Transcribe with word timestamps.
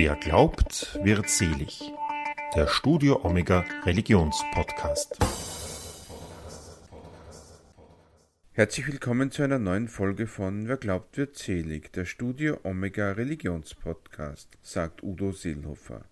Wer 0.00 0.14
glaubt, 0.14 0.96
wird 1.02 1.28
selig. 1.28 1.92
Der 2.54 2.68
Studio 2.68 3.24
Omega 3.24 3.64
Religionspodcast. 3.84 5.18
Herzlich 8.52 8.86
willkommen 8.86 9.32
zu 9.32 9.42
einer 9.42 9.58
neuen 9.58 9.88
Folge 9.88 10.28
von 10.28 10.68
Wer 10.68 10.76
glaubt, 10.76 11.16
wird 11.16 11.36
selig, 11.36 11.92
der 11.94 12.04
Studio 12.04 12.60
Omega 12.62 13.10
Religionspodcast, 13.10 14.56
sagt 14.62 15.02
Udo 15.02 15.32
Seelhofer. 15.32 16.04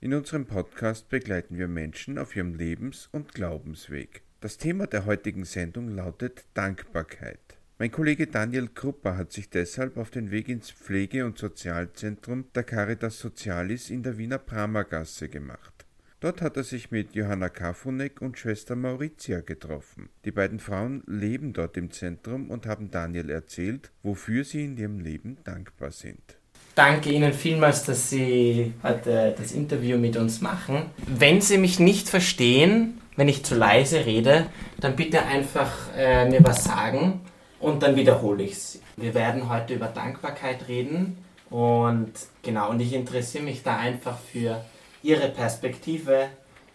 In 0.00 0.14
unserem 0.14 0.44
Podcast 0.44 1.08
begleiten 1.08 1.58
wir 1.58 1.68
Menschen 1.68 2.18
auf 2.18 2.34
ihrem 2.34 2.56
Lebens- 2.56 3.08
und 3.12 3.34
Glaubensweg. 3.34 4.22
Das 4.40 4.58
Thema 4.58 4.88
der 4.88 5.06
heutigen 5.06 5.44
Sendung 5.44 5.94
lautet 5.94 6.44
Dankbarkeit. 6.54 7.57
Mein 7.80 7.92
Kollege 7.92 8.26
Daniel 8.26 8.66
Krupper 8.74 9.16
hat 9.16 9.30
sich 9.30 9.50
deshalb 9.50 9.98
auf 9.98 10.10
den 10.10 10.32
Weg 10.32 10.48
ins 10.48 10.68
Pflege- 10.68 11.24
und 11.24 11.38
Sozialzentrum 11.38 12.46
der 12.52 12.64
Caritas 12.64 13.20
Socialis 13.20 13.88
in 13.88 14.02
der 14.02 14.18
Wiener 14.18 14.38
Pramergasse 14.38 15.28
gemacht. 15.28 15.86
Dort 16.18 16.42
hat 16.42 16.56
er 16.56 16.64
sich 16.64 16.90
mit 16.90 17.14
Johanna 17.14 17.48
Kafunek 17.48 18.20
und 18.20 18.36
Schwester 18.36 18.74
Mauritia 18.74 19.42
getroffen. 19.42 20.08
Die 20.24 20.32
beiden 20.32 20.58
Frauen 20.58 21.04
leben 21.06 21.52
dort 21.52 21.76
im 21.76 21.92
Zentrum 21.92 22.50
und 22.50 22.66
haben 22.66 22.90
Daniel 22.90 23.30
erzählt, 23.30 23.92
wofür 24.02 24.42
sie 24.42 24.64
in 24.64 24.76
ihrem 24.76 24.98
Leben 24.98 25.36
dankbar 25.44 25.92
sind. 25.92 26.36
Danke 26.74 27.10
Ihnen 27.12 27.32
vielmals, 27.32 27.84
dass 27.84 28.10
Sie 28.10 28.72
heute 28.82 29.36
das 29.38 29.52
Interview 29.52 29.98
mit 29.98 30.16
uns 30.16 30.40
machen. 30.40 30.86
Wenn 31.06 31.40
Sie 31.40 31.58
mich 31.58 31.78
nicht 31.78 32.08
verstehen, 32.08 33.00
wenn 33.14 33.28
ich 33.28 33.44
zu 33.44 33.54
leise 33.54 34.04
rede, 34.04 34.46
dann 34.80 34.96
bitte 34.96 35.22
einfach 35.22 35.72
äh, 35.96 36.28
mir 36.28 36.42
was 36.42 36.64
sagen 36.64 37.20
und 37.60 37.82
dann 37.82 37.96
wiederhole 37.96 38.44
ich 38.44 38.52
es. 38.52 38.80
Wir 38.96 39.14
werden 39.14 39.48
heute 39.48 39.74
über 39.74 39.86
Dankbarkeit 39.86 40.68
reden 40.68 41.24
und 41.50 42.12
genau, 42.42 42.70
und 42.70 42.80
ich 42.80 42.92
interessiere 42.92 43.44
mich 43.44 43.62
da 43.62 43.76
einfach 43.76 44.18
für 44.18 44.64
Ihre 45.02 45.28
Perspektive 45.28 46.28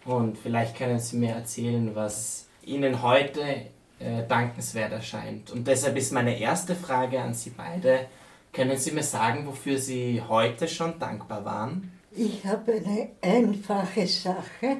und 0.04 0.38
vielleicht 0.38 0.76
können 0.76 0.98
Sie 0.98 1.16
mir 1.16 1.30
erzählen, 1.30 1.94
was 1.94 2.46
Ihnen 2.64 3.02
heute 3.02 3.42
äh, 3.98 4.26
dankenswert 4.28 4.92
erscheint. 4.92 5.50
Und 5.50 5.66
deshalb 5.66 5.96
ist 5.96 6.12
meine 6.12 6.38
erste 6.38 6.74
Frage 6.74 7.20
an 7.20 7.34
Sie 7.34 7.50
beide, 7.50 8.06
können 8.52 8.76
Sie 8.78 8.92
mir 8.92 9.02
sagen, 9.02 9.46
wofür 9.46 9.78
Sie 9.78 10.22
heute 10.28 10.68
schon 10.68 10.98
dankbar 10.98 11.44
waren? 11.44 11.92
Ich 12.16 12.44
habe 12.46 12.72
eine 12.72 13.08
einfache 13.20 14.06
Sache 14.06 14.78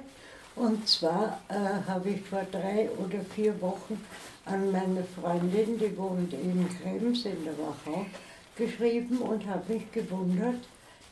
und 0.57 0.87
zwar 0.89 1.41
äh, 1.49 1.89
habe 1.89 2.11
ich 2.11 2.21
vor 2.23 2.47
drei 2.51 2.89
oder 2.99 3.19
vier 3.35 3.61
Wochen 3.61 4.01
an 4.47 4.73
meine 4.73 5.05
Freundin, 5.05 5.79
die 5.79 5.97
wohnt 5.97 6.33
in 6.33 6.69
Krems 6.81 7.25
in 7.25 7.45
der 7.45 7.55
Wachau, 7.59 8.07
geschrieben 8.57 9.19
und 9.19 9.47
habe 9.47 9.75
mich 9.75 9.91
gewundert, 9.93 10.61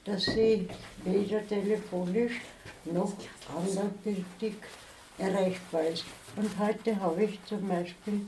dass 0.05 0.25
sie 0.25 0.69
weder 1.05 1.47
telefonisch 1.47 2.41
noch 2.85 3.13
anderweitig 3.49 4.55
erreichbar 5.19 5.83
ist. 5.93 6.05
Und 6.37 6.51
heute 6.59 6.99
habe 7.01 7.25
ich 7.25 7.39
zum 7.45 7.69
Beispiel 7.69 8.21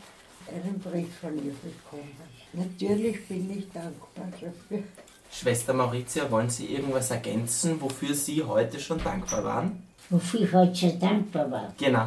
einen 0.49 0.79
Brief 0.79 1.15
von 1.21 1.37
ihr 1.37 1.55
bekommen. 1.55 2.17
Natürlich 2.53 3.27
bin 3.27 3.59
ich 3.59 3.71
dankbar 3.73 4.27
dafür. 4.31 4.85
Schwester 5.31 5.73
Mauritia, 5.73 6.31
wollen 6.31 6.49
Sie 6.49 6.67
irgendwas 6.67 7.11
ergänzen, 7.11 7.81
wofür 7.81 8.15
Sie 8.15 8.43
heute 8.45 8.79
schon 8.79 9.03
dankbar 9.03 9.43
waren? 9.43 9.83
Wofür 10.11 10.43
ich 10.43 10.53
heute 10.53 10.77
schon 10.77 11.01
dankbar 11.01 11.51
war. 11.51 11.75
Genau. 11.77 12.07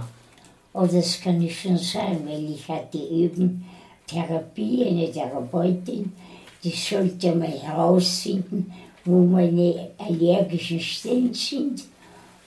Oh, 0.79 0.85
das 0.85 1.19
kann 1.19 1.41
ich 1.41 1.59
schon 1.59 1.75
sagen, 1.75 2.21
weil 2.27 2.51
ich 2.51 2.67
hatte 2.67 2.99
eben 2.99 3.65
Therapie, 4.05 4.85
eine 4.85 5.11
Therapeutin, 5.11 6.13
die 6.63 6.69
sollte 6.69 7.33
mal 7.33 7.47
herausfinden, 7.47 8.71
wo 9.03 9.23
meine 9.25 9.89
allergischen 9.97 10.79
Stellen 10.79 11.33
sind. 11.33 11.83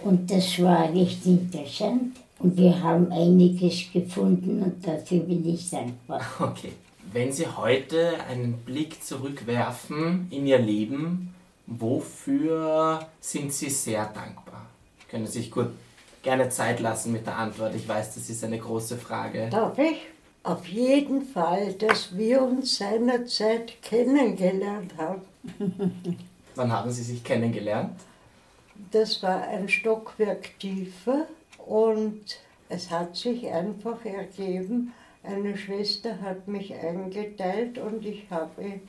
Und 0.04 0.30
das 0.30 0.62
war 0.62 0.94
recht 0.94 1.26
interessant. 1.26 2.18
Und 2.38 2.56
wir 2.56 2.80
haben 2.80 3.10
einiges 3.10 3.92
gefunden 3.92 4.62
und 4.62 4.86
dafür 4.86 5.20
bin 5.20 5.44
ich 5.52 5.68
dankbar. 5.68 6.20
Okay. 6.38 6.72
Wenn 7.12 7.32
Sie 7.32 7.48
heute 7.48 8.12
einen 8.28 8.52
Blick 8.58 9.02
zurückwerfen 9.02 10.28
in 10.30 10.46
Ihr 10.46 10.60
Leben, 10.60 11.34
wofür 11.66 13.08
sind 13.20 13.52
Sie 13.52 13.70
sehr 13.70 14.04
dankbar? 14.04 14.66
Können 15.08 15.26
Sie 15.26 15.40
sich 15.40 15.50
gut 15.50 15.70
gerne 16.22 16.48
Zeit 16.48 16.80
lassen 16.80 17.12
mit 17.12 17.26
der 17.26 17.36
Antwort. 17.36 17.74
Ich 17.74 17.88
weiß, 17.88 18.14
das 18.14 18.28
ist 18.30 18.44
eine 18.44 18.58
große 18.58 18.96
Frage. 18.96 19.48
Darf 19.50 19.78
ich? 19.78 20.06
Auf 20.42 20.66
jeden 20.66 21.22
Fall, 21.26 21.74
dass 21.74 22.16
wir 22.16 22.42
uns 22.42 22.78
seinerzeit 22.78 23.82
kennengelernt 23.82 24.94
haben. 24.96 25.22
Wann 26.54 26.72
haben 26.72 26.90
Sie 26.90 27.02
sich 27.02 27.22
kennengelernt? 27.22 28.00
Das 28.90 29.22
war 29.22 29.42
ein 29.42 29.68
Stockwerk 29.68 30.58
tiefer 30.58 31.26
und 31.58 32.38
es 32.68 32.90
hat 32.90 33.16
sich 33.16 33.46
einfach 33.48 34.04
ergeben, 34.04 34.92
eine 35.22 35.56
Schwester 35.56 36.20
hat 36.22 36.48
mich 36.48 36.74
eingeteilt 36.74 37.78
und 37.78 38.06
ich 38.06 38.24
habe, 38.30 38.80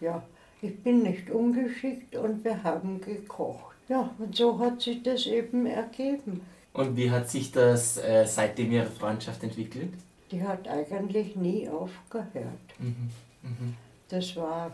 ja, 0.00 0.22
ich 0.62 0.78
bin 0.82 1.02
nicht 1.02 1.30
ungeschickt 1.30 2.14
und 2.14 2.44
wir 2.44 2.62
haben 2.62 3.00
gekocht. 3.00 3.69
Ja, 3.90 4.08
und 4.18 4.36
so 4.36 4.56
hat 4.60 4.80
sich 4.80 5.02
das 5.02 5.26
eben 5.26 5.66
ergeben. 5.66 6.42
Und 6.72 6.96
wie 6.96 7.10
hat 7.10 7.28
sich 7.28 7.50
das 7.50 7.96
äh, 7.98 8.24
seitdem 8.24 8.70
Ihre 8.70 8.86
Freundschaft 8.86 9.42
entwickelt? 9.42 9.92
Die 10.30 10.40
hat 10.40 10.68
eigentlich 10.68 11.34
nie 11.34 11.68
aufgehört. 11.68 12.68
Mhm. 12.78 13.10
Mhm. 13.42 13.76
Das 14.08 14.36
war 14.36 14.70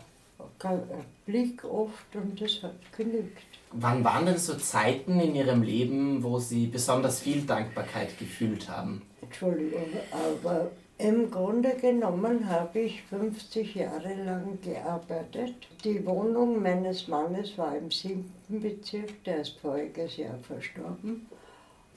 ein 0.62 0.80
Blick 1.24 1.64
oft 1.64 2.14
und 2.14 2.38
das 2.38 2.62
hat 2.62 2.74
genügt. 2.94 3.42
Wann 3.72 4.04
waren 4.04 4.26
denn 4.26 4.36
so 4.36 4.54
Zeiten 4.56 5.18
in 5.18 5.34
Ihrem 5.34 5.62
Leben, 5.62 6.22
wo 6.22 6.38
Sie 6.38 6.66
besonders 6.66 7.20
viel 7.20 7.40
Dankbarkeit 7.40 8.18
gefühlt 8.18 8.68
haben? 8.68 9.00
Entschuldigung, 9.22 9.86
aber 10.12 10.70
im 10.98 11.30
Grunde 11.30 11.76
genommen 11.76 12.48
habe 12.48 12.80
ich 12.80 13.02
50 13.02 13.74
Jahre 13.74 14.14
lang 14.14 14.58
gearbeitet. 14.62 15.68
Die 15.84 16.04
Wohnung 16.06 16.62
meines 16.62 17.06
Mannes 17.06 17.58
war 17.58 17.76
im 17.76 17.90
siebten 17.90 18.60
Bezirk, 18.60 19.22
der 19.24 19.42
ist 19.42 19.58
voriges 19.60 20.16
Jahr 20.16 20.38
verstorben. 20.38 21.26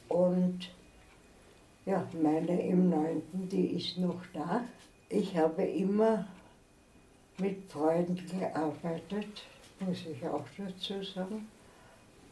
Und 0.09 0.69
ja, 1.85 2.05
meine 2.21 2.61
im 2.67 2.89
neunten, 2.89 3.47
die 3.47 3.77
ist 3.77 3.97
noch 3.97 4.21
da. 4.33 4.65
Ich 5.07 5.37
habe 5.37 5.63
immer 5.63 6.27
mit 7.37 7.71
Freunden 7.71 8.39
gearbeitet, 8.39 9.43
muss 9.79 10.05
ich 10.11 10.27
auch 10.27 10.45
dazu 10.57 11.01
sagen. 11.03 11.47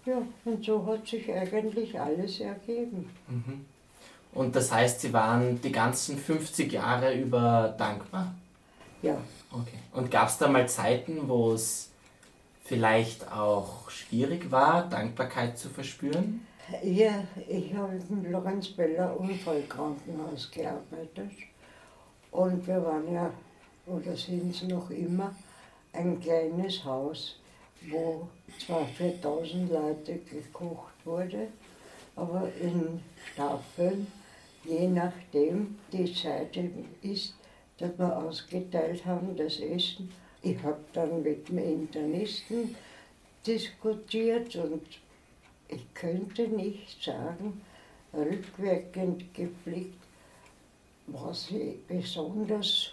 Ja, 0.05 0.21
und 0.45 0.65
so 0.65 0.85
hat 0.85 1.07
sich 1.07 1.31
eigentlich 1.31 1.99
alles 1.99 2.39
ergeben. 2.39 3.09
Mhm. 3.27 3.65
Und 4.33 4.55
das 4.55 4.71
heißt, 4.71 5.01
Sie 5.01 5.13
waren 5.13 5.61
die 5.61 5.71
ganzen 5.71 6.17
50 6.17 6.71
Jahre 6.71 7.15
über 7.15 7.73
dankbar? 7.77 8.35
Ja. 9.01 9.17
Okay. 9.51 9.79
Und 9.93 10.11
gab 10.11 10.29
es 10.29 10.37
da 10.37 10.47
mal 10.47 10.67
Zeiten, 10.67 11.27
wo 11.27 11.53
es 11.53 11.89
vielleicht 12.63 13.31
auch 13.31 13.89
schwierig 13.89 14.51
war, 14.51 14.87
Dankbarkeit 14.89 15.57
zu 15.57 15.69
verspüren? 15.69 16.45
Ja, 16.83 17.23
ich 17.47 17.73
habe 17.73 17.97
im 18.09 18.29
Lorenz-Beller 18.29 19.17
Unfallkrankenhaus 19.17 20.51
gearbeitet. 20.51 21.31
Und 22.31 22.67
wir 22.67 22.83
waren 22.83 23.11
ja, 23.11 23.31
oder 23.85 24.15
sind 24.15 24.53
es 24.53 24.63
noch 24.63 24.89
immer, 24.89 25.33
ein 25.93 26.19
kleines 26.19 26.83
Haus, 26.83 27.39
wo 27.89 28.27
zwar 28.59 28.85
für 28.85 29.05
1000 29.05 29.71
Leute 29.71 30.19
gekocht 30.19 30.93
wurde, 31.05 31.47
aber 32.17 32.51
in 32.59 32.99
Staffeln, 33.31 34.07
je 34.65 34.87
nachdem 34.87 35.77
die 35.93 36.11
Zeit 36.13 36.57
ist, 37.01 37.35
dass 37.77 37.97
wir 37.97 38.17
ausgeteilt 38.17 39.05
haben, 39.05 39.35
das 39.35 39.59
Essen. 39.59 40.11
Ich 40.41 40.61
habe 40.63 40.83
dann 40.93 41.21
mit 41.21 41.47
dem 41.47 41.59
Internisten 41.59 42.75
diskutiert 43.45 44.55
und 44.55 44.83
ich 45.67 45.93
könnte 45.93 46.47
nicht 46.47 47.03
sagen, 47.03 47.61
rückwirkend 48.13 49.33
geblickt, 49.33 50.01
was 51.07 51.49
besonders 51.87 52.91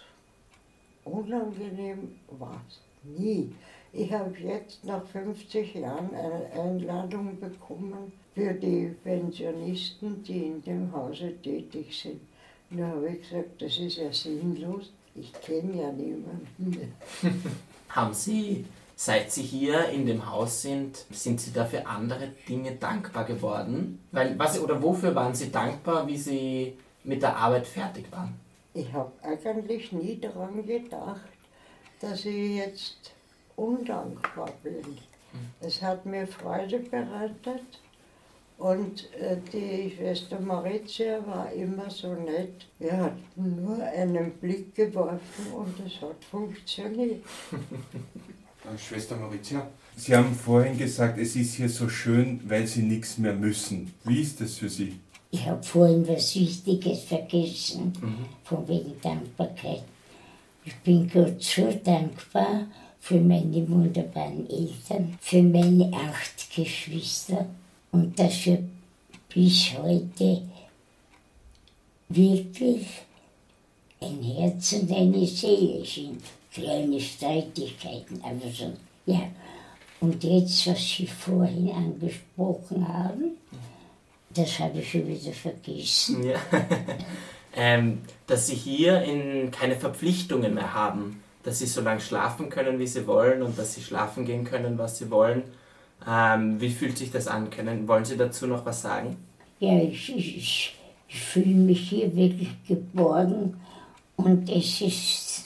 unangenehm 1.03 2.19
war. 2.37 2.61
Nie. 3.17 3.53
Ich 3.93 4.11
habe 4.11 4.35
jetzt 4.37 4.83
nach 4.83 5.05
50 5.05 5.75
Jahren 5.75 6.09
eine 6.13 6.51
Einladung 6.61 7.39
bekommen 7.39 8.11
für 8.33 8.53
die 8.53 8.93
Pensionisten, 9.03 10.21
die 10.23 10.47
in 10.47 10.61
dem 10.61 10.91
Hause 10.91 11.33
tätig 11.41 11.97
sind. 11.97 12.19
Da 12.71 12.87
habe 12.87 13.09
ich 13.09 13.21
gesagt, 13.21 13.61
das 13.61 13.77
ist 13.77 13.97
ja 13.97 14.11
sinnlos. 14.11 14.91
Ich 15.13 15.31
kenne 15.33 15.81
ja 15.81 15.91
niemanden 15.91 16.47
mehr. 16.57 17.31
Haben 17.89 18.13
Sie, 18.13 18.65
seit 18.97 19.31
Sie 19.31 19.43
hier 19.43 19.87
in 19.89 20.05
dem 20.05 20.29
Haus 20.29 20.63
sind, 20.63 21.05
sind 21.11 21.39
Sie 21.39 21.53
da 21.53 21.63
für 21.63 21.85
andere 21.85 22.29
Dinge 22.49 22.73
dankbar 22.73 23.23
geworden? 23.23 23.99
Weil, 24.11 24.37
was, 24.37 24.59
oder 24.59 24.81
wofür 24.83 25.15
waren 25.15 25.33
Sie 25.33 25.51
dankbar, 25.51 26.05
wie 26.05 26.17
Sie 26.17 26.73
mit 27.05 27.21
der 27.21 27.37
Arbeit 27.37 27.65
fertig 27.65 28.11
waren? 28.11 28.37
Ich 28.73 28.91
habe 28.91 29.13
eigentlich 29.21 29.93
nie 29.93 30.19
daran 30.19 30.65
gedacht, 30.65 31.29
dass 32.01 32.25
ich 32.25 32.55
jetzt 32.55 33.11
undankbar 33.55 34.51
bin. 34.63 34.97
Es 35.61 35.81
hat 35.81 36.05
mir 36.05 36.27
Freude 36.27 36.79
bereitet 36.79 37.79
und 38.57 39.13
äh, 39.15 39.37
die 39.51 39.93
Schwester 39.95 40.39
Maritia 40.39 41.25
war 41.27 41.51
immer 41.51 41.89
so 41.89 42.13
nett. 42.13 42.67
Wir 42.79 42.95
hatten 42.97 43.63
nur 43.63 43.83
einen 43.83 44.31
Blick 44.31 44.73
geworfen 44.75 45.51
und 45.53 45.73
es 45.85 46.01
hat 46.01 46.23
funktioniert. 46.29 47.23
Schwester 48.77 49.15
Maritia, 49.17 49.67
Sie 49.95 50.15
haben 50.15 50.33
vorhin 50.33 50.77
gesagt, 50.77 51.17
es 51.19 51.35
ist 51.35 51.55
hier 51.55 51.69
so 51.69 51.87
schön, 51.87 52.41
weil 52.47 52.65
Sie 52.65 52.81
nichts 52.81 53.17
mehr 53.17 53.33
müssen. 53.33 53.93
Wie 54.03 54.21
ist 54.21 54.41
das 54.41 54.55
für 54.55 54.69
Sie? 54.69 54.99
Ich 55.31 55.45
habe 55.45 55.61
vorhin 55.61 56.07
was 56.07 56.35
Wichtiges 56.35 57.03
vergessen, 57.03 57.93
von 58.43 58.67
wegen 58.67 58.99
Dankbarkeit. 59.01 59.83
Ich 60.65 60.75
bin 60.77 61.07
Gott 61.07 61.41
so 61.43 61.71
dankbar 61.83 62.65
für 62.99 63.19
meine 63.19 63.69
wunderbaren 63.69 64.49
Eltern, 64.49 65.15
für 65.21 65.43
meine 65.43 65.91
acht 65.93 66.53
Geschwister 66.55 67.45
und 67.91 68.17
dass 68.17 68.47
wir 68.47 68.63
bis 69.31 69.77
heute 69.77 70.41
wirklich 72.09 72.87
ein 74.01 74.23
Herz 74.23 74.73
und 74.73 74.91
eine 74.91 75.25
Seele 75.27 75.85
sind. 75.85 76.21
Kleine 76.51 76.99
Streitigkeiten, 76.99 78.21
aber 78.23 78.49
so. 78.51 78.73
Ja. 79.05 79.21
Und 79.99 80.23
jetzt, 80.23 80.67
was 80.67 80.79
Sie 80.79 81.05
vorhin 81.05 81.69
angesprochen 81.71 82.87
haben, 82.87 83.37
das 84.33 84.59
habe 84.59 84.79
ich 84.79 84.89
schon 84.89 85.07
wieder 85.07 85.31
vergessen. 85.31 86.23
Ja. 86.23 86.39
ähm, 87.55 88.01
dass 88.27 88.47
sie 88.47 88.55
hier 88.55 89.01
in 89.03 89.51
keine 89.51 89.75
Verpflichtungen 89.75 90.53
mehr 90.53 90.73
haben, 90.73 91.23
dass 91.43 91.59
sie 91.59 91.67
so 91.67 91.81
lange 91.81 92.01
schlafen 92.01 92.49
können, 92.49 92.79
wie 92.79 92.87
sie 92.87 93.07
wollen 93.07 93.41
und 93.41 93.57
dass 93.57 93.75
sie 93.75 93.81
schlafen 93.81 94.25
gehen 94.25 94.43
können, 94.43 94.77
was 94.77 94.97
sie 94.97 95.09
wollen. 95.09 95.43
Ähm, 96.07 96.59
wie 96.59 96.69
fühlt 96.69 96.97
sich 96.97 97.11
das 97.11 97.27
an? 97.27 97.49
Können, 97.49 97.87
wollen 97.87 98.05
Sie 98.05 98.17
dazu 98.17 98.47
noch 98.47 98.65
was 98.65 98.81
sagen? 98.81 99.17
Ja, 99.59 99.79
ich, 99.79 100.15
ich, 100.15 100.75
ich, 101.07 101.19
fühle 101.19 101.53
mich 101.53 101.89
hier 101.89 102.13
wirklich 102.15 102.49
geborgen 102.67 103.55
und 104.17 104.49
es 104.49 104.81
ist 104.81 105.45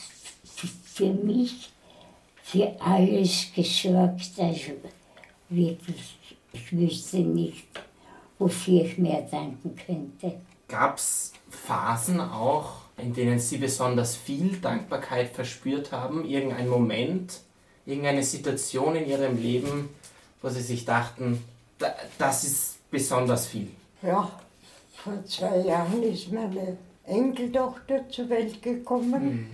für 0.85 1.13
mich 1.13 1.69
für 2.41 2.75
alles 2.79 3.47
gesorgt. 3.55 4.31
Also 4.37 4.71
wirklich, 5.49 6.17
ich 6.51 6.71
wüsste 6.71 7.17
nicht, 7.17 7.67
wofür 8.39 8.85
ich 8.85 8.97
mehr 8.97 9.21
danken 9.29 9.75
könnte. 9.75 10.39
Gab 10.69 10.97
es 10.97 11.33
Phasen 11.49 12.21
auch, 12.21 12.73
in 12.97 13.13
denen 13.13 13.39
Sie 13.39 13.57
besonders 13.57 14.15
viel 14.15 14.57
Dankbarkeit 14.57 15.29
verspürt 15.29 15.91
haben? 15.91 16.25
Irgendein 16.25 16.69
Moment, 16.69 17.41
irgendeine 17.85 18.23
Situation 18.23 18.95
in 18.95 19.09
Ihrem 19.09 19.35
Leben, 19.41 19.89
wo 20.41 20.49
Sie 20.49 20.61
sich 20.61 20.85
dachten, 20.85 21.43
"Da- 21.79 21.95
das 22.17 22.43
ist 22.43 22.89
besonders 22.91 23.47
viel? 23.47 23.69
Ja, 24.01 24.31
vor 24.95 25.25
zwei 25.25 25.57
Jahren 25.61 26.03
ist 26.03 26.31
meine 26.31 26.77
Enkeltochter 27.05 28.07
zur 28.09 28.29
Welt 28.29 28.61
gekommen. 28.61 29.49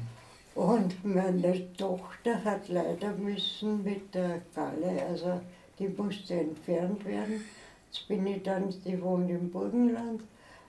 Und 0.53 1.03
meine 1.03 1.73
Tochter 1.75 2.43
hat 2.43 2.67
leider 2.69 3.11
müssen 3.13 3.83
mit 3.83 4.13
der 4.15 4.41
Galle, 4.55 5.05
also 5.09 5.41
die 5.79 5.87
musste 5.89 6.33
entfernt 6.33 7.03
werden. 7.05 7.43
Jetzt 7.91 8.07
bin 8.07 8.25
ich 8.27 8.41
dann, 8.43 8.73
die 8.85 9.01
wohnt 9.01 9.29
im 9.29 9.49
Burgenland, 9.51 10.21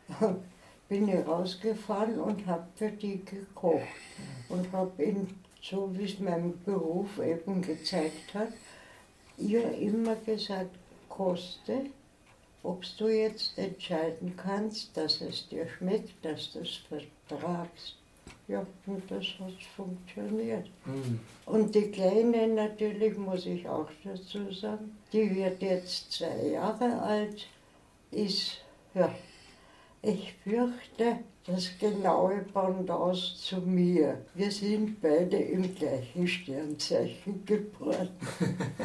bin 0.89 1.09
ich 1.09 1.27
rausgefahren 1.27 2.21
und 2.21 2.47
habe 2.47 2.67
für 2.77 2.91
die 2.91 3.25
gekocht. 3.25 3.83
Und 4.49 4.71
habe 4.73 5.03
ihnen, 5.03 5.43
so 5.61 5.91
wie 5.97 6.05
es 6.05 6.19
mein 6.21 6.55
Beruf 6.65 7.19
eben 7.19 7.63
gezeigt 7.63 8.35
hat, 8.35 8.53
ihr 9.39 9.73
immer 9.79 10.17
gesagt, 10.17 10.71
koste, 11.09 11.87
ob 12.63 12.85
du 12.99 13.09
jetzt 13.09 13.59
entscheiden 13.59 14.35
kannst, 14.37 14.97
dass 14.97 15.21
es 15.21 15.49
dir 15.49 15.69
schmeckt, 15.69 16.25
dass 16.25 16.53
du 16.53 16.61
es 16.61 16.81
vertragst. 16.89 17.97
Ja, 18.49 18.65
und 18.87 19.11
das 19.11 19.27
hat 19.41 19.63
funktioniert. 19.77 20.69
Hm. 20.85 21.19
Und 21.47 21.75
die 21.75 21.91
Kleine 21.91 22.47
natürlich, 22.49 23.17
muss 23.17 23.45
ich 23.47 23.69
auch 23.69 23.89
dazu 24.05 24.53
sagen, 24.53 24.97
die 25.13 25.35
wird 25.35 25.63
jetzt 25.63 26.13
zwei 26.13 26.49
Jahre 26.49 27.01
alt, 27.03 27.49
ist, 28.13 28.59
ja, 28.95 29.13
ich 30.07 30.35
fürchte, 30.45 31.19
das 31.47 31.71
genaue 31.81 32.45
Pendant 32.53 33.17
zu 33.17 33.57
mir. 33.57 34.25
Wir 34.35 34.51
sind 34.53 35.01
beide 35.01 35.37
im 35.37 35.75
gleichen 35.75 36.29
Sternzeichen 36.29 37.45
geboren. 37.45 38.11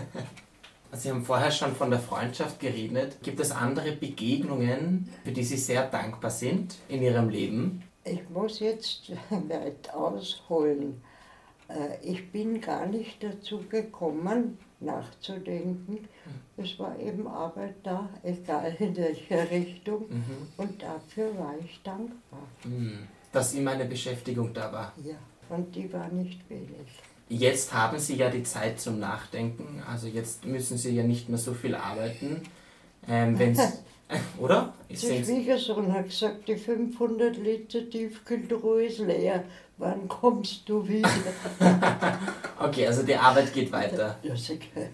Sie 0.94 1.10
haben 1.10 1.24
vorher 1.24 1.52
schon 1.52 1.76
von 1.76 1.92
der 1.92 2.00
Freundschaft 2.00 2.60
geredet. 2.60 3.18
Gibt 3.22 3.40
es 3.40 3.52
andere 3.52 3.92
Begegnungen, 3.94 5.10
für 5.24 5.32
die 5.32 5.44
Sie 5.44 5.58
sehr 5.58 5.88
dankbar 5.88 6.32
sind 6.32 6.76
in 6.90 7.02
Ihrem 7.02 7.30
Leben? 7.30 7.84
Ich 8.04 8.28
muss 8.30 8.60
jetzt 8.60 9.12
weit 9.30 9.94
ausholen. 9.94 11.02
Äh, 11.76 11.98
Ich 12.04 12.32
bin 12.32 12.60
gar 12.62 12.86
nicht 12.86 13.24
dazu 13.24 13.64
gekommen, 13.70 14.58
nachzudenken. 14.80 16.08
Es 16.58 16.78
war 16.80 16.98
eben 17.00 17.28
Arbeit 17.28 17.76
da, 17.84 18.10
egal 18.24 18.76
in 18.80 18.96
welcher 18.96 19.50
Richtung. 19.50 20.06
Und 20.58 20.82
dafür 20.82 21.38
war 21.38 21.56
ich 21.64 21.82
dankbar. 21.84 22.48
Hm. 22.64 23.08
Dass 23.32 23.54
immer 23.54 23.72
eine 23.72 23.86
Beschäftigung 23.86 24.54
da 24.54 24.72
war. 24.72 24.94
Ja, 25.04 25.16
und 25.50 25.74
die 25.76 25.92
war 25.94 26.10
nicht 26.10 26.40
wenig. 26.50 26.88
Jetzt 27.30 27.74
haben 27.74 27.98
Sie 27.98 28.16
ja 28.18 28.30
die 28.30 28.44
Zeit 28.44 28.80
zum 28.82 29.00
Nachdenken. 29.00 29.82
Also 29.90 30.08
jetzt 30.08 30.46
müssen 30.46 30.78
Sie 30.78 30.94
ja 30.94 31.04
nicht 31.04 31.30
mehr 31.30 31.38
so 31.38 31.54
viel 31.54 31.76
arbeiten. 31.76 32.42
Ähm, 33.08 33.40
wenn's, 33.40 33.60
oder? 34.40 34.74
Ich 34.90 35.02
Der 35.02 35.24
Schwiegersohn 35.24 35.92
hat 35.94 36.06
gesagt, 36.10 36.48
die 36.48 36.56
500 36.58 37.38
Liter 37.38 37.90
Tiefkühltruhe 37.90 38.86
ist 38.86 39.00
leer. 39.00 39.44
Wann 39.78 40.08
kommst 40.08 40.68
du 40.70 40.88
wieder? 40.88 41.10
Okay, 42.60 42.86
also 42.86 43.02
die 43.02 43.16
Arbeit 43.16 43.52
geht 43.54 43.72
weiter. 43.72 44.18
Das 44.24 44.42
ist- 44.50 44.52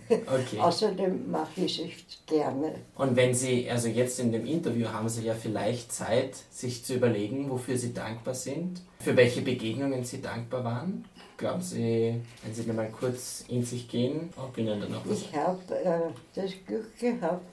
Okay. 0.10 0.58
Außerdem 0.60 1.30
mache 1.30 1.60
ich 1.66 1.80
es 1.82 2.18
gerne. 2.26 2.76
Und 2.96 3.16
wenn 3.18 3.34
Sie, 3.34 3.70
also 3.70 3.90
jetzt 3.90 4.20
in 4.22 4.32
dem 4.32 4.46
Interview 4.46 4.88
haben 4.88 5.10
Sie 5.10 5.26
ja 5.26 5.34
vielleicht 5.34 5.92
Zeit, 5.92 6.38
sich 6.50 6.86
zu 6.86 6.94
überlegen, 6.96 7.50
wofür 7.50 7.78
Sie 7.78 7.94
dankbar 7.94 8.34
sind, 8.36 8.82
für 9.00 9.18
welche 9.18 9.42
Begegnungen 9.42 10.06
Sie 10.06 10.22
dankbar 10.22 10.64
waren. 10.64 11.04
Glauben 11.36 11.62
Sie, 11.62 12.22
wenn 12.44 12.54
Sie 12.54 12.64
mal 12.72 12.90
kurz 12.90 13.44
in 13.50 13.64
sich 13.66 13.90
gehen, 13.90 14.30
ob 14.38 14.58
Ihnen 14.58 14.80
dann 14.80 14.92
noch 14.92 15.06
was... 15.06 15.24
Ich 15.24 15.36
habe 15.36 15.60
äh, 15.84 16.00
das 16.34 16.52
Glück 16.66 16.98
gehabt, 16.98 17.46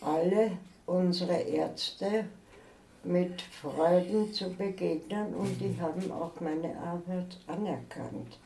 alle 0.00 0.52
unsere 0.86 1.34
Ärzte 1.34 2.24
mit 3.04 3.40
Freuden 3.42 4.32
zu 4.32 4.50
begegnen 4.50 5.34
und 5.34 5.60
die 5.60 5.80
haben 5.80 6.10
auch 6.10 6.32
meine 6.40 6.76
Arbeit 6.78 7.38
anerkannt. 7.46 8.38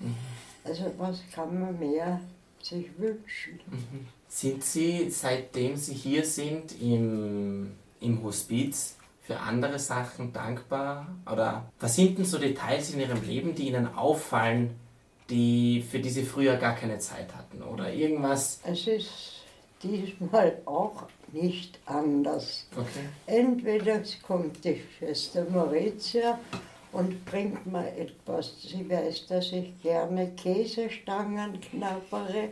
Also 0.65 0.93
was 0.99 1.23
kann 1.33 1.59
man 1.61 1.79
mehr 1.79 2.21
sich 2.63 2.87
wünschen? 2.99 3.61
Sind 4.29 4.63
Sie, 4.63 5.11
seitdem 5.11 5.77
Sie 5.77 5.95
hier 5.95 6.25
sind 6.25 6.81
im, 6.81 7.73
im 8.01 8.23
Hospiz, 8.23 8.97
für 9.23 9.39
andere 9.39 9.79
Sachen 9.79 10.33
dankbar? 10.33 11.07
Oder 11.31 11.71
was 11.79 11.97
sind 11.97 12.19
denn 12.19 12.25
so 12.25 12.39
Details 12.39 12.93
in 12.93 13.01
Ihrem 13.01 13.25
Leben, 13.25 13.55
die 13.55 13.69
Ihnen 13.69 13.95
auffallen, 13.95 14.75
die, 15.31 15.85
für 15.89 16.01
die 16.01 16.11
Sie 16.11 16.25
früher 16.25 16.57
gar 16.57 16.75
keine 16.75 16.99
Zeit 16.99 17.35
hatten? 17.35 17.63
Oder 17.63 17.93
irgendwas? 17.93 18.61
Es 18.65 18.87
ist 18.87 19.45
diesmal 19.83 20.59
auch 20.67 21.05
nicht 21.33 21.79
anders. 21.87 22.67
Okay. 22.77 23.09
Entweder 23.27 24.03
kommt 24.27 24.65
die 24.65 24.81
Schwester 24.99 25.47
Maurizia 25.51 26.39
und 26.93 27.25
bringt 27.25 27.67
mir 27.67 27.89
etwas. 27.97 28.55
Sie 28.63 28.89
weiß, 28.89 29.27
dass 29.27 29.53
ich 29.53 29.81
gerne 29.83 30.31
Käsestangen 30.33 31.61
knabbere 31.61 32.51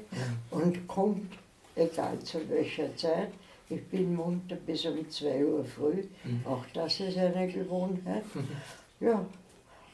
und 0.50 0.87
kommt, 0.87 1.32
egal 1.75 2.18
zu 2.20 2.49
welcher 2.49 2.94
Zeit. 2.97 3.32
Ich 3.70 3.85
bin 3.88 4.14
munter 4.14 4.56
bis 4.56 4.87
um 4.87 5.08
2 5.08 5.44
Uhr 5.44 5.64
früh. 5.64 6.04
Auch 6.44 6.64
das 6.73 7.00
ist 7.00 7.18
eine 7.18 7.49
Gewohnheit. 7.49 8.25
Ja, 9.00 9.25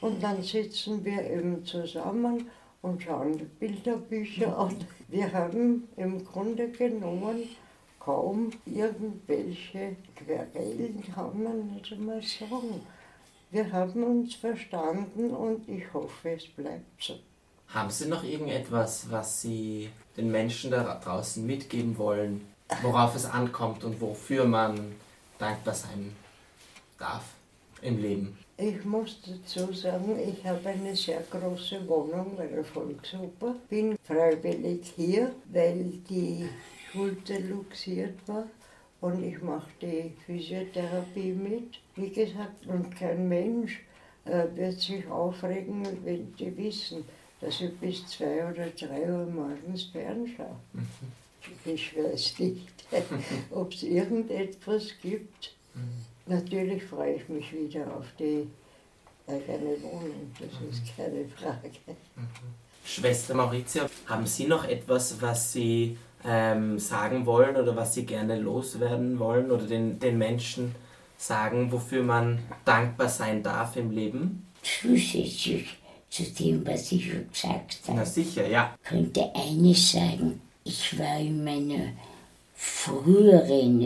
und 0.01 0.23
dann 0.23 0.43
sitzen 0.43 1.05
wir 1.05 1.23
eben 1.31 1.63
zusammen 1.67 2.49
und 2.81 3.03
schauen 3.03 3.37
die 3.37 3.45
Bilderbücher 3.45 4.57
an. 4.59 4.77
Wir 5.09 5.31
haben 5.31 5.89
im 5.99 6.25
Grunde 6.25 6.69
genommen 6.69 7.43
kaum 8.05 8.51
irgendwelche 8.67 9.97
Querelen, 10.15 11.03
kann 11.15 11.43
man 11.43 11.75
nicht 11.75 11.93
einmal 11.93 12.23
sagen. 12.23 12.87
Wir 13.51 13.73
haben 13.73 14.03
uns 14.03 14.35
verstanden 14.35 15.31
und 15.31 15.69
ich 15.69 15.85
hoffe, 15.93 16.31
es 16.31 16.49
bleibt 16.49 17.03
so. 17.03 17.15
Haben 17.69 17.91
Sie 17.91 18.09
noch 18.09 18.23
irgendetwas, 18.23 19.07
was 19.11 19.41
Sie 19.41 19.91
den 20.17 20.31
Menschen 20.31 20.71
da 20.71 21.01
draußen 21.03 21.45
mitgeben 21.45 21.97
wollen, 21.97 22.47
worauf 22.83 23.15
es 23.15 23.27
ankommt 23.27 23.85
und 23.85 24.01
wofür 24.01 24.45
man 24.45 24.95
dankbar 25.39 25.75
sein 25.75 26.15
darf 26.99 27.25
im 27.83 27.99
Leben? 27.99 28.39
Ich 28.57 28.85
muss 28.85 29.19
dazu 29.27 29.73
sagen, 29.73 30.17
ich 30.19 30.45
habe 30.47 30.69
eine 30.69 30.95
sehr 30.95 31.23
große 31.29 31.89
Wohnung 31.89 32.37
bei 32.37 32.47
der 32.47 32.65
Volksoper. 32.65 33.57
Bin 33.69 33.97
freiwillig 34.05 34.93
hier, 34.95 35.33
weil 35.51 35.85
die 36.09 36.49
Luxiert 36.95 38.17
war 38.27 38.47
und 39.01 39.23
ich 39.23 39.41
mache 39.43 39.69
die 39.83 40.13
Physiotherapie 40.25 41.33
mit. 41.33 41.81
Wie 41.97 42.11
gesagt, 42.11 42.67
und 42.67 42.97
kein 42.97 43.29
Mensch 43.29 43.81
äh, 44.25 44.45
wird 44.55 44.81
sich 44.81 45.07
aufregen, 45.09 45.87
wenn 46.05 46.35
die 46.37 46.57
wissen, 46.57 47.05
dass 47.41 47.61
ich 47.61 47.77
bis 47.79 48.07
zwei 48.07 48.49
oder 48.49 48.69
drei 48.69 49.03
Uhr 49.03 49.27
morgens 49.27 49.85
fernschaue. 49.85 50.57
Mhm. 50.73 50.87
Ich 51.67 51.95
weiß 51.97 52.39
nicht, 52.39 52.73
ob 53.51 53.73
es 53.73 53.83
irgendetwas 53.83 54.89
gibt. 55.03 55.55
Mhm. 55.75 56.33
Natürlich 56.33 56.85
freue 56.85 57.17
ich 57.17 57.29
mich 57.29 57.53
wieder 57.53 57.95
auf 57.95 58.07
die 58.19 58.49
eigene 59.27 59.83
Wohnung, 59.83 60.33
das 60.39 60.61
mhm. 60.61 60.71
ist 60.71 60.97
keine 60.97 61.27
Frage. 61.29 61.71
Schwester 62.85 63.35
Maurizia, 63.35 63.89
haben 64.07 64.27
Sie 64.27 64.47
noch 64.47 64.65
etwas, 64.65 65.21
was 65.21 65.53
Sie 65.53 65.97
ähm, 66.25 66.79
sagen 66.79 67.27
wollen 67.27 67.57
oder 67.57 67.77
was 67.77 67.95
Sie 67.95 68.07
gerne 68.07 68.39
loswerden 68.39 69.19
wollen 69.19 69.51
oder 69.51 69.65
den, 69.65 69.99
den 69.99 70.19
Menschen 70.19 70.75
sagen, 71.17 71.71
wofür 71.71 72.03
man 72.03 72.39
dankbar 72.65 73.09
sein 73.09 73.43
darf 73.43 73.77
im 73.77 73.91
Leben? 73.91 74.47
Zusätzlich 74.63 75.77
zu 76.09 76.23
dem, 76.23 76.67
was 76.67 76.93
ich 76.93 77.11
schon 77.11 77.29
gesagt 77.31 77.81
habe. 77.87 77.99
Na 77.99 78.05
sicher, 78.05 78.47
ja. 78.49 78.75
Könnte 78.83 79.35
eines 79.35 79.93
sagen, 79.93 80.41
ich 80.65 80.99
war 80.99 81.19
in 81.19 81.45
meiner 81.45 81.93
früheren 82.55 83.81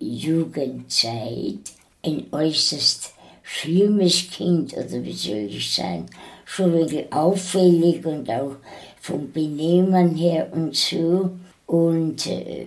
Jugendzeit 0.00 1.60
ein 2.04 2.26
äußerst 2.32 3.12
schlimmes 3.42 4.30
Kind, 4.30 4.72
oder 4.72 5.04
wie 5.04 5.12
soll 5.12 5.48
ich 5.48 5.74
sagen, 5.74 6.06
schon 6.44 6.72
wirklich 6.72 7.12
auffällig 7.12 8.04
und 8.04 8.28
auch 8.30 8.56
vom 9.00 9.30
Benehmen 9.30 10.14
her 10.14 10.48
und 10.52 10.74
so. 10.74 11.30
Und 11.66 12.26
äh, 12.26 12.66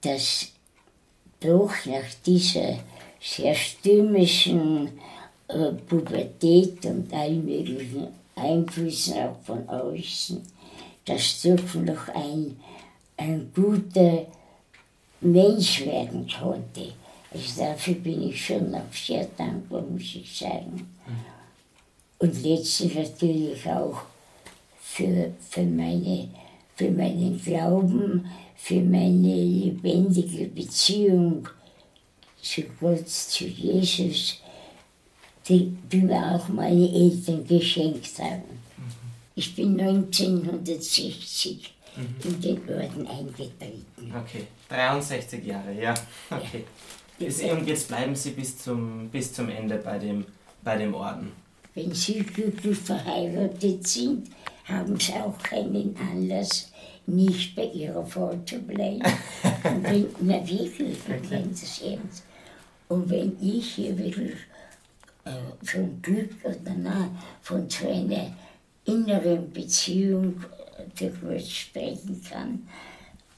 das 0.00 0.48
doch 1.40 1.72
nach 1.86 2.14
dieser 2.26 2.78
sehr 3.20 3.54
stürmischen 3.54 4.88
äh, 5.48 5.72
Pubertät 5.88 6.84
und 6.86 7.12
allen 7.12 7.44
möglichen 7.44 8.08
Einflüssen 8.34 9.14
auch 9.14 9.36
von 9.44 9.68
außen, 9.68 10.42
das 11.04 11.42
doch 11.42 11.74
noch 11.74 12.08
ein, 12.08 12.56
ein 13.16 13.50
guter 13.54 14.26
Mensch 15.20 15.84
werden 15.86 16.26
konnte. 16.28 16.92
Also 17.32 17.60
dafür 17.62 17.94
bin 17.94 18.28
ich 18.28 18.46
schon 18.46 18.70
noch 18.70 18.92
sehr 18.92 19.26
dankbar, 19.36 19.82
muss 19.82 20.14
ich 20.14 20.38
sagen. 20.38 20.88
Und 22.18 22.42
letztlich 22.42 22.94
natürlich 22.94 23.66
auch 23.68 24.02
für, 24.80 25.32
für, 25.50 25.62
meine, 25.62 26.28
für 26.74 26.90
meinen 26.90 27.40
Glauben, 27.42 28.26
für 28.56 28.80
meine 28.80 29.34
lebendige 29.34 30.46
Beziehung 30.46 31.48
zu 32.40 32.62
Gott, 32.80 33.08
zu 33.08 33.44
Jesus, 33.46 34.40
die, 35.48 35.76
die 35.90 35.98
mir 35.98 36.34
auch 36.34 36.48
meine 36.48 36.92
Eltern 36.92 37.46
geschenkt 37.46 38.18
haben. 38.18 38.62
Ich 39.34 39.54
bin 39.54 39.80
1960 39.80 41.74
mhm. 41.96 42.16
in 42.24 42.40
den 42.40 42.68
Orden 42.68 43.06
eingetreten. 43.06 44.14
Okay, 44.14 44.46
63 44.68 45.44
Jahre, 45.44 45.72
ja. 45.80 45.94
Okay. 46.30 46.64
Ja. 47.18 47.52
Und 47.52 47.66
jetzt 47.68 47.88
bleiben 47.88 48.16
Sie 48.16 48.30
bis 48.30 48.58
zum, 48.58 49.08
bis 49.08 49.32
zum 49.32 49.48
Ende 49.48 49.76
bei 49.76 49.98
dem, 49.98 50.24
bei 50.62 50.76
dem 50.76 50.94
Orden. 50.94 51.30
Wenn 51.74 51.92
Sie 51.92 52.20
glücklich 52.20 52.78
verheiratet 52.78 53.86
sind, 53.86 54.28
haben 54.64 54.98
Sie 54.98 55.12
auch 55.14 55.38
keinen 55.42 55.96
Anlass, 55.96 56.70
nicht 57.06 57.54
bei 57.54 57.66
Ihrer 57.66 58.04
Frau 58.04 58.34
zu 58.46 58.58
bleiben. 58.60 59.02
Und 59.64 59.82
wenn, 59.84 60.06
na 60.20 60.46
wirklich, 60.48 60.98
ich 60.98 61.08
meine 61.08 61.48
das 61.48 61.82
ernst. 61.82 62.24
Und 62.88 63.10
wenn 63.10 63.36
ich 63.40 63.74
hier 63.74 63.96
wirklich 63.98 64.36
äh, 65.24 65.32
von 65.62 66.00
Glück 66.02 66.32
oder 66.44 66.74
na, 66.76 67.10
von 67.42 67.68
so 67.68 67.88
einer 67.88 68.32
inneren 68.84 69.50
Beziehung 69.52 70.42
durch 70.98 71.14
was 71.22 71.50
sprechen 71.50 72.22
kann, 72.28 72.68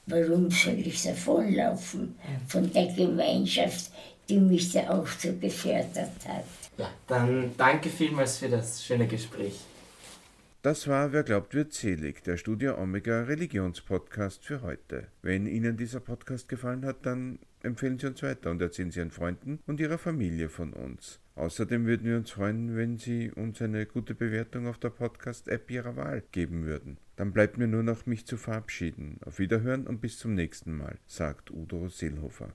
warum 0.05 0.49
soll 0.49 0.79
ich 0.79 1.03
davonlaufen 1.03 2.15
von 2.47 2.71
der 2.71 2.87
Gemeinschaft, 2.87 3.91
die 4.27 4.39
mich 4.39 4.71
da 4.71 4.89
auch 4.89 5.07
so 5.07 5.33
gefördert 5.33 6.11
hat. 6.27 6.45
Ja, 6.77 6.89
dann 7.07 7.51
danke 7.57 7.89
vielmals 7.89 8.37
für 8.37 8.49
das 8.49 8.83
schöne 8.83 9.07
Gespräch. 9.07 9.55
Das 10.63 10.87
war 10.87 11.13
Wer 11.13 11.23
glaubt, 11.23 11.53
wird 11.53 11.71
selig, 11.71 12.23
der 12.23 12.35
Studio 12.35 12.81
Omega 12.81 13.21
Religionspodcast 13.21 14.43
für 14.43 14.63
heute. 14.63 15.07
Wenn 15.21 15.45
Ihnen 15.45 15.77
dieser 15.77 15.99
Podcast 15.99 16.49
gefallen 16.49 16.83
hat, 16.83 17.05
dann 17.05 17.37
empfehlen 17.61 17.99
Sie 17.99 18.07
uns 18.07 18.23
weiter 18.23 18.49
und 18.49 18.59
erzählen 18.59 18.89
Sie 18.89 18.99
Ihren 18.99 19.11
Freunden 19.11 19.59
und 19.67 19.79
Ihrer 19.79 19.99
Familie 19.99 20.49
von 20.49 20.73
uns. 20.73 21.19
Außerdem 21.35 21.85
würden 21.85 22.07
wir 22.07 22.17
uns 22.17 22.31
freuen, 22.31 22.75
wenn 22.75 22.97
Sie 22.97 23.31
uns 23.31 23.61
eine 23.61 23.85
gute 23.85 24.15
Bewertung 24.15 24.65
auf 24.65 24.79
der 24.79 24.89
Podcast-App 24.89 25.69
Ihrer 25.69 25.95
Wahl 25.95 26.23
geben 26.31 26.65
würden. 26.65 26.97
Dann 27.15 27.33
bleibt 27.33 27.59
mir 27.59 27.67
nur 27.67 27.83
noch, 27.83 28.07
mich 28.07 28.25
zu 28.25 28.35
verabschieden. 28.35 29.19
Auf 29.23 29.37
Wiederhören 29.37 29.85
und 29.85 30.01
bis 30.01 30.17
zum 30.17 30.33
nächsten 30.33 30.75
Mal, 30.75 30.97
sagt 31.05 31.51
Udo 31.51 31.87
Seelhofer. 31.87 32.51